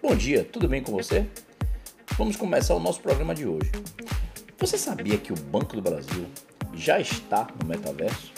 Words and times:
Bom 0.00 0.14
dia, 0.14 0.44
tudo 0.44 0.68
bem 0.68 0.80
com 0.80 0.92
você? 0.92 1.26
Vamos 2.16 2.36
começar 2.36 2.72
o 2.72 2.78
nosso 2.78 3.00
programa 3.00 3.34
de 3.34 3.46
hoje. 3.48 3.72
Você 4.56 4.78
sabia 4.78 5.18
que 5.18 5.32
o 5.32 5.36
Banco 5.36 5.74
do 5.74 5.82
Brasil 5.82 6.24
já 6.72 7.00
está 7.00 7.48
no 7.60 7.68
metaverso? 7.68 8.32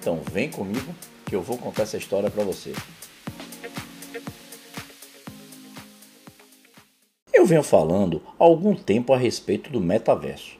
Então 0.00 0.22
vem 0.32 0.50
comigo 0.50 0.94
que 1.26 1.36
eu 1.36 1.42
vou 1.42 1.58
contar 1.58 1.82
essa 1.82 1.98
história 1.98 2.30
para 2.30 2.42
você. 2.44 2.72
Eu 7.30 7.44
venho 7.44 7.62
falando 7.62 8.22
há 8.40 8.44
algum 8.44 8.74
tempo 8.74 9.12
a 9.12 9.18
respeito 9.18 9.70
do 9.70 9.82
metaverso. 9.82 10.58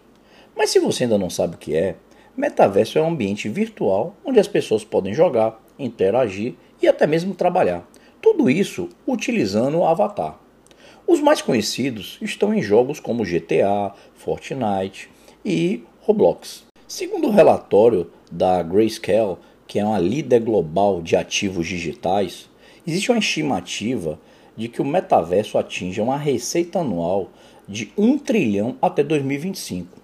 Mas 0.55 0.69
se 0.69 0.79
você 0.79 1.05
ainda 1.05 1.17
não 1.17 1.31
sabe 1.31 1.55
o 1.55 1.59
que 1.59 1.75
é, 1.75 1.97
metaverso 2.37 2.99
é 2.99 3.03
um 3.03 3.09
ambiente 3.09 3.49
virtual 3.49 4.15
onde 4.23 4.39
as 4.39 4.49
pessoas 4.49 4.85
podem 4.85 5.15
jogar, 5.15 5.59
interagir 5.79 6.57
e 6.83 6.87
até 6.87 7.07
mesmo 7.07 7.35
trabalhar. 7.35 7.89
Tudo 8.25 8.49
isso 8.49 8.89
utilizando 9.07 9.81
o 9.81 9.85
avatar. 9.85 10.41
Os 11.07 11.21
mais 11.21 11.43
conhecidos 11.43 12.17
estão 12.23 12.55
em 12.55 12.63
jogos 12.63 12.99
como 12.99 13.23
GTA, 13.23 13.93
Fortnite 14.15 15.11
e 15.45 15.83
Roblox. 16.01 16.65
Segundo 16.89 17.29
o 17.29 17.31
relatório 17.31 18.11
da 18.33 18.63
Grayscale, 18.63 19.37
que 19.67 19.79
é 19.79 19.85
uma 19.85 19.99
líder 19.99 20.41
global 20.41 21.03
de 21.03 21.17
ativos 21.17 21.67
digitais, 21.67 22.49
existe 22.87 23.11
uma 23.11 23.19
estimativa 23.19 24.19
de 24.57 24.69
que 24.69 24.81
o 24.81 24.87
metaverso 24.87 25.59
atinja 25.59 26.03
uma 26.03 26.17
receita 26.17 26.79
anual 26.79 27.29
de 27.69 27.93
1 27.95 28.17
trilhão 28.21 28.79
até 28.81 29.05
2025. 29.05 29.99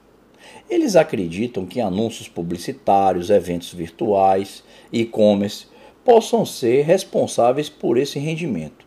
Eles 0.68 0.94
acreditam 0.94 1.64
que 1.64 1.80
anúncios 1.80 2.28
publicitários, 2.28 3.30
eventos 3.30 3.72
virtuais, 3.72 4.62
e-commerce 4.92 5.69
possam 6.04 6.44
ser 6.44 6.82
responsáveis 6.82 7.68
por 7.68 7.98
esse 7.98 8.18
rendimento. 8.18 8.86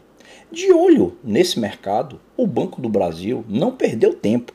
De 0.52 0.71
olho 0.71 1.17
nesse 1.23 1.59
mercado, 1.59 2.20
o 2.38 2.45
Banco 2.45 2.81
do 2.81 2.90
Brasil 2.90 3.44
não 3.48 3.71
perdeu 3.71 4.13
tempo 4.13 4.54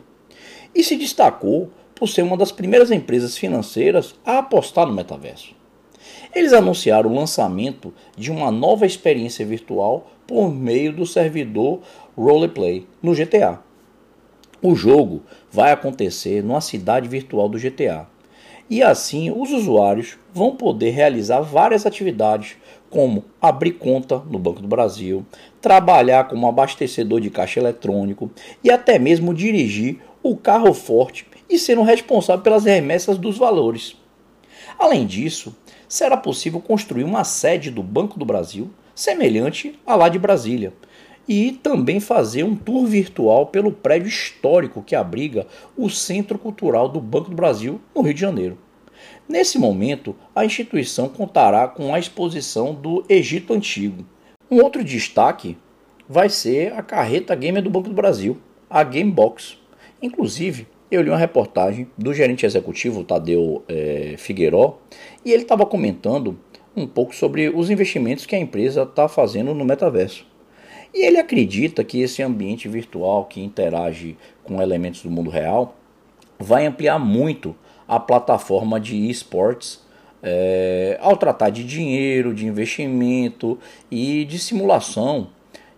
e 0.74 0.84
se 0.84 0.96
destacou 0.96 1.70
por 1.94 2.08
ser 2.08 2.22
uma 2.22 2.36
das 2.36 2.52
primeiras 2.52 2.90
empresas 2.90 3.36
financeiras 3.36 4.14
a 4.24 4.38
apostar 4.38 4.86
no 4.86 4.92
metaverso. 4.92 5.54
Eles 6.34 6.52
anunciaram 6.52 7.10
o 7.10 7.14
lançamento 7.14 7.92
de 8.16 8.30
uma 8.30 8.50
nova 8.50 8.86
experiência 8.86 9.44
virtual 9.44 10.10
por 10.26 10.52
meio 10.52 10.92
do 10.92 11.04
servidor 11.06 11.80
Roleplay 12.16 12.86
no 13.02 13.14
GTA. 13.14 13.60
O 14.62 14.74
jogo 14.74 15.22
vai 15.50 15.72
acontecer 15.72 16.42
numa 16.42 16.60
cidade 16.60 17.08
virtual 17.08 17.48
do 17.48 17.58
GTA 17.58 18.06
e 18.70 18.82
assim 18.82 19.30
os 19.30 19.50
usuários 19.50 20.18
vão 20.32 20.54
poder 20.54 20.90
realizar 20.90 21.40
várias 21.40 21.86
atividades, 21.86 22.56
como 22.90 23.24
abrir 23.40 23.72
conta 23.72 24.18
no 24.30 24.38
Banco 24.38 24.60
do 24.60 24.68
Brasil, 24.68 25.24
trabalhar 25.60 26.28
como 26.28 26.46
abastecedor 26.46 27.20
de 27.20 27.30
caixa 27.30 27.60
eletrônico 27.60 28.30
e 28.62 28.70
até 28.70 28.98
mesmo 28.98 29.34
dirigir 29.34 29.98
o 30.22 30.36
carro 30.36 30.72
forte 30.74 31.26
e 31.48 31.58
sendo 31.58 31.82
responsável 31.82 32.42
pelas 32.42 32.64
remessas 32.64 33.18
dos 33.18 33.38
valores. 33.38 33.96
Além 34.78 35.06
disso, 35.06 35.54
será 35.88 36.16
possível 36.16 36.60
construir 36.60 37.04
uma 37.04 37.24
sede 37.24 37.70
do 37.70 37.82
Banco 37.82 38.18
do 38.18 38.24
Brasil 38.24 38.70
semelhante 38.94 39.78
à 39.86 39.94
lá 39.94 40.08
de 40.08 40.18
Brasília 40.18 40.72
e 41.28 41.52
também 41.52 42.00
fazer 42.00 42.42
um 42.42 42.56
tour 42.56 42.86
virtual 42.86 43.46
pelo 43.46 43.70
prédio 43.70 44.08
histórico 44.08 44.82
que 44.82 44.96
abriga 44.96 45.46
o 45.76 45.90
Centro 45.90 46.38
Cultural 46.38 46.88
do 46.88 47.00
Banco 47.00 47.28
do 47.28 47.36
Brasil, 47.36 47.80
no 47.94 48.00
Rio 48.00 48.14
de 48.14 48.20
Janeiro. 48.20 48.58
Nesse 49.28 49.58
momento, 49.58 50.16
a 50.34 50.44
instituição 50.44 51.08
contará 51.08 51.68
com 51.68 51.94
a 51.94 51.98
exposição 51.98 52.74
do 52.74 53.04
Egito 53.08 53.52
Antigo. 53.52 54.04
Um 54.50 54.62
outro 54.62 54.82
destaque 54.82 55.58
vai 56.08 56.30
ser 56.30 56.72
a 56.72 56.82
carreta 56.82 57.34
gamer 57.34 57.62
do 57.62 57.68
Banco 57.68 57.90
do 57.90 57.94
Brasil, 57.94 58.38
a 58.70 58.82
Gamebox. 58.82 59.58
Inclusive, 60.00 60.66
eu 60.90 61.02
li 61.02 61.10
uma 61.10 61.18
reportagem 61.18 61.86
do 61.98 62.14
gerente 62.14 62.46
executivo 62.46 63.04
Tadeu 63.04 63.62
é, 63.68 64.14
Figueiró 64.16 64.78
e 65.22 65.32
ele 65.32 65.42
estava 65.42 65.66
comentando 65.66 66.38
um 66.74 66.86
pouco 66.86 67.14
sobre 67.14 67.50
os 67.50 67.68
investimentos 67.68 68.24
que 68.24 68.34
a 68.34 68.38
empresa 68.38 68.84
está 68.84 69.06
fazendo 69.06 69.52
no 69.52 69.64
metaverso. 69.64 70.26
E 70.92 71.04
ele 71.06 71.18
acredita 71.18 71.84
que 71.84 72.00
esse 72.00 72.22
ambiente 72.22 72.68
virtual 72.68 73.26
que 73.26 73.40
interage 73.42 74.16
com 74.42 74.62
elementos 74.62 75.02
do 75.02 75.10
mundo 75.10 75.30
real 75.30 75.76
vai 76.38 76.66
ampliar 76.66 76.98
muito 76.98 77.54
a 77.86 77.98
plataforma 77.98 78.78
de 78.78 79.08
esportes 79.10 79.80
é, 80.22 80.98
ao 81.00 81.16
tratar 81.16 81.50
de 81.50 81.64
dinheiro, 81.64 82.34
de 82.34 82.46
investimento 82.46 83.58
e 83.90 84.24
de 84.24 84.38
simulação 84.38 85.28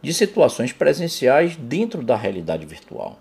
de 0.03 0.15
situações 0.15 0.73
presenciais 0.73 1.57
dentro 1.57 2.03
da 2.03 2.17
realidade 2.17 2.65
virtual. 2.65 3.19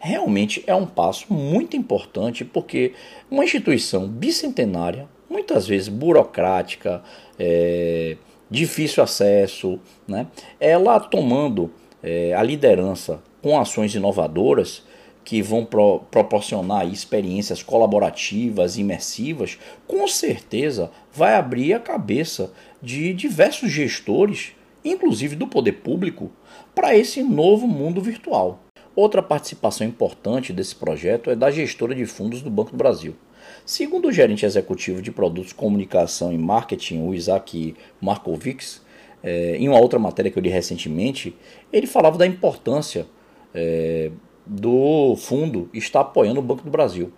Realmente 0.00 0.62
é 0.66 0.74
um 0.74 0.86
passo 0.86 1.32
muito 1.32 1.76
importante 1.76 2.44
porque 2.44 2.92
uma 3.30 3.44
instituição 3.44 4.08
bicentenária, 4.08 5.08
muitas 5.30 5.66
vezes 5.66 5.88
burocrática, 5.88 7.02
é, 7.38 8.16
difícil 8.50 9.02
acesso, 9.02 9.78
né? 10.06 10.26
ela 10.60 11.00
tomando 11.00 11.70
é, 12.02 12.34
a 12.34 12.42
liderança 12.42 13.20
com 13.42 13.58
ações 13.58 13.94
inovadoras 13.94 14.82
que 15.24 15.42
vão 15.42 15.64
pro, 15.64 16.00
proporcionar 16.08 16.86
experiências 16.86 17.60
colaborativas, 17.60 18.78
imersivas, 18.78 19.58
com 19.86 20.06
certeza 20.06 20.90
vai 21.12 21.34
abrir 21.34 21.74
a 21.74 21.80
cabeça 21.80 22.52
de 22.80 23.12
diversos 23.12 23.72
gestores, 23.72 24.52
inclusive 24.84 25.34
do 25.34 25.48
poder 25.48 25.72
público, 25.72 26.30
para 26.72 26.96
esse 26.96 27.24
novo 27.24 27.66
mundo 27.66 28.00
virtual. 28.00 28.60
Outra 28.94 29.20
participação 29.20 29.86
importante 29.86 30.52
desse 30.52 30.76
projeto 30.76 31.28
é 31.28 31.34
da 31.34 31.50
gestora 31.50 31.94
de 31.94 32.06
fundos 32.06 32.40
do 32.40 32.48
Banco 32.48 32.70
do 32.70 32.76
Brasil. 32.76 33.16
Segundo 33.64 34.08
o 34.08 34.12
gerente 34.12 34.46
executivo 34.46 35.02
de 35.02 35.10
produtos, 35.10 35.52
comunicação 35.52 36.32
e 36.32 36.38
marketing, 36.38 37.06
o 37.06 37.14
Isaac 37.14 37.74
Markovics, 38.00 38.82
é, 39.22 39.56
em 39.56 39.68
uma 39.68 39.80
outra 39.80 39.98
matéria 39.98 40.30
que 40.30 40.38
eu 40.38 40.42
li 40.42 40.48
recentemente, 40.48 41.36
ele 41.72 41.86
falava 41.86 42.16
da 42.16 42.26
importância 42.26 43.06
é, 43.54 44.10
do 44.46 45.16
fundo 45.16 45.68
estar 45.74 46.00
apoiando 46.00 46.38
o 46.38 46.42
Banco 46.42 46.62
do 46.62 46.70
Brasil, 46.70 47.12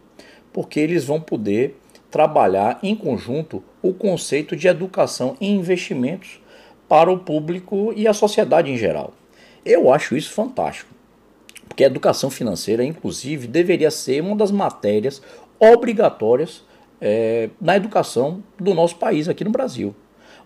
porque 0.52 0.80
eles 0.80 1.04
vão 1.04 1.20
poder 1.20 1.78
trabalhar 2.10 2.78
em 2.82 2.94
conjunto 2.94 3.62
o 3.82 3.92
conceito 3.92 4.56
de 4.56 4.66
educação 4.66 5.36
e 5.40 5.50
investimentos 5.50 6.40
para 6.88 7.10
o 7.10 7.18
público 7.18 7.92
e 7.94 8.08
a 8.08 8.14
sociedade 8.14 8.70
em 8.70 8.78
geral. 8.78 9.12
Eu 9.64 9.92
acho 9.92 10.16
isso 10.16 10.32
fantástico, 10.32 10.90
porque 11.68 11.84
a 11.84 11.86
educação 11.86 12.30
financeira, 12.30 12.82
inclusive, 12.82 13.46
deveria 13.46 13.90
ser 13.90 14.22
uma 14.22 14.34
das 14.34 14.50
matérias 14.50 15.20
obrigatórias 15.58 16.64
é, 17.00 17.50
na 17.60 17.76
educação 17.76 18.42
do 18.58 18.74
nosso 18.74 18.96
país 18.96 19.28
aqui 19.28 19.44
no 19.44 19.50
Brasil. 19.50 19.94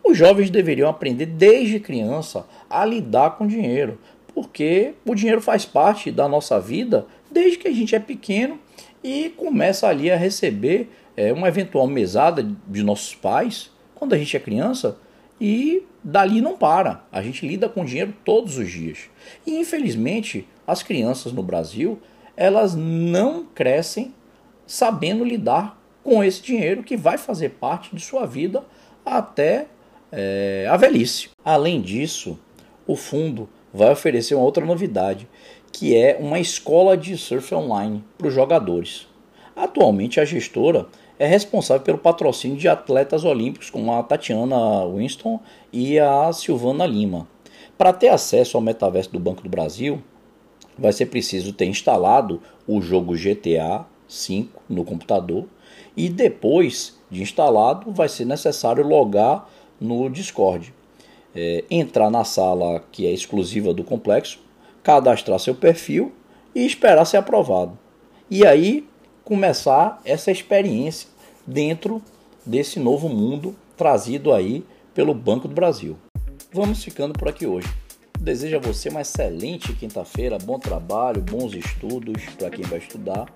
Os 0.05 0.19
jovens 0.19 0.51
deveriam 0.51 0.89
aprender 0.89 1.27
desde 1.27 1.79
criança 1.79 2.47
a 2.69 2.85
lidar 2.85 3.37
com 3.37 3.47
dinheiro, 3.47 3.99
porque 4.35 4.95
o 5.07 5.15
dinheiro 5.15 5.41
faz 5.41 5.65
parte 5.65 6.11
da 6.11 6.29
nossa 6.29 6.61
vida 6.61 7.07
desde 7.31 7.59
que 7.59 7.69
a 7.69 7.73
gente 7.73 7.95
é 7.95 8.01
pequeno 8.01 8.59
e 9.03 9.31
começa 9.31 9.87
ali 9.87 10.11
a 10.11 10.17
receber 10.17 10.91
é, 11.17 11.33
uma 11.33 11.49
eventual 11.49 11.87
mesada 11.87 12.47
de 12.67 12.83
nossos 12.83 13.15
pais 13.15 13.71
quando 13.95 14.15
a 14.15 14.19
gente 14.19 14.37
é 14.37 14.41
criança 14.41 14.97
e 15.41 15.85
dali 16.03 16.41
não 16.41 16.57
para. 16.57 17.05
A 17.13 17.23
gente 17.23 17.47
lida 17.47 17.69
com 17.69 17.85
dinheiro 17.85 18.15
todos 18.25 18.57
os 18.57 18.71
dias. 18.71 19.11
E 19.47 19.59
infelizmente 19.59 20.49
as 20.67 20.83
crianças 20.83 21.33
no 21.33 21.43
Brasil 21.43 21.99
elas 22.37 22.75
não 22.75 23.45
crescem 23.45 24.15
sabendo 24.73 25.23
lidar 25.23 25.79
com 26.03 26.25
esse 26.25 26.41
dinheiro 26.41 26.83
que 26.83 26.97
vai 26.97 27.19
fazer 27.19 27.51
parte 27.51 27.95
de 27.95 28.03
sua 28.03 28.25
vida 28.25 28.65
até 29.05 29.67
é, 30.11 30.67
a 30.71 30.79
velhice. 30.79 31.29
Além 31.45 31.83
disso, 31.83 32.39
o 32.87 32.97
fundo 32.97 33.51
vai 33.71 33.93
oferecer 33.93 34.35
uma 34.35 34.47
outra 34.47 34.65
novidade, 34.65 35.29
que 35.71 35.95
é 35.95 36.17
uma 36.19 36.41
escola 36.41 36.97
de 36.97 37.19
surf 37.19 37.55
online 37.55 38.03
para 38.17 38.29
os 38.29 38.33
jogadores. 38.33 39.07
Atualmente, 39.55 40.19
a 40.19 40.25
gestora 40.25 40.87
é 41.19 41.27
responsável 41.27 41.83
pelo 41.83 41.99
patrocínio 41.99 42.57
de 42.57 42.67
atletas 42.67 43.27
olímpicos 43.27 43.69
como 43.69 43.93
a 43.93 44.03
Tatiana 44.03 44.87
Winston 44.87 45.39
e 45.71 45.99
a 45.99 46.33
Silvana 46.33 46.87
Lima. 46.87 47.29
Para 47.77 47.93
ter 47.93 48.09
acesso 48.09 48.57
ao 48.57 48.63
metaverso 48.63 49.13
do 49.13 49.21
Banco 49.21 49.43
do 49.43 49.51
Brasil, 49.51 50.03
vai 50.79 50.95
ser 50.95 51.07
preciso 51.07 51.53
ter 51.53 51.67
instalado 51.67 52.41
o 52.67 52.81
jogo 52.81 53.13
GTA 53.13 53.92
5 54.13 54.63
no 54.69 54.85
computador 54.85 55.47
e 55.97 56.09
depois 56.09 56.99
de 57.11 57.23
instalado 57.23 57.91
vai 57.93 58.09
ser 58.09 58.25
necessário 58.25 58.87
logar 58.87 59.49
no 59.81 60.09
Discord 60.09 60.73
é, 61.35 61.65
entrar 61.71 62.11
na 62.11 62.25
sala 62.25 62.85
que 62.93 63.07
é 63.07 63.11
exclusiva 63.11 63.73
do 63.73 63.83
complexo, 63.83 64.41
cadastrar 64.83 65.39
seu 65.39 65.55
perfil 65.55 66.13
e 66.55 66.65
esperar 66.67 67.05
ser 67.05 67.17
aprovado. 67.17 67.79
E 68.31 68.47
aí 68.47 68.87
começar 69.25 70.01
essa 70.05 70.31
experiência 70.31 71.09
dentro 71.47 72.03
desse 72.45 72.79
novo 72.79 73.09
mundo 73.09 73.55
trazido 73.77 74.33
aí 74.33 74.65
pelo 74.95 75.15
Banco 75.15 75.49
do 75.49 75.55
Brasil. 75.55 75.97
Vamos 76.53 76.85
ficando 76.85 77.15
por 77.15 77.29
aqui 77.29 77.47
hoje. 77.47 77.69
desejo 78.21 78.57
a 78.57 78.61
você 78.61 78.89
uma 78.89 79.01
excelente 79.01 79.73
quinta-feira, 79.73 80.39
bom 80.39 80.59
trabalho, 80.59 81.23
bons 81.23 81.55
estudos 81.55 82.25
para 82.39 82.51
quem 82.51 82.65
vai 82.65 82.79
estudar. 82.79 83.27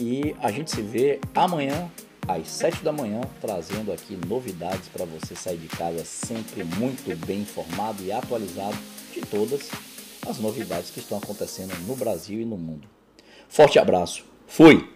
E 0.00 0.34
a 0.40 0.50
gente 0.50 0.70
se 0.70 0.80
vê 0.80 1.20
amanhã 1.34 1.90
às 2.26 2.48
7 2.48 2.82
da 2.82 2.90
manhã, 2.90 3.20
trazendo 3.38 3.92
aqui 3.92 4.18
novidades 4.26 4.88
para 4.88 5.04
você 5.04 5.36
sair 5.36 5.58
de 5.58 5.68
casa 5.68 6.02
sempre 6.06 6.64
muito 6.64 7.14
bem 7.26 7.40
informado 7.40 8.02
e 8.02 8.10
atualizado 8.10 8.78
de 9.12 9.20
todas 9.20 9.68
as 10.26 10.38
novidades 10.38 10.90
que 10.90 11.00
estão 11.00 11.18
acontecendo 11.18 11.74
no 11.86 11.94
Brasil 11.94 12.40
e 12.40 12.46
no 12.46 12.56
mundo. 12.56 12.88
Forte 13.46 13.78
abraço. 13.78 14.24
Fui! 14.46 14.88